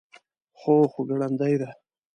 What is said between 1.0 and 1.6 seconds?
ګړندۍ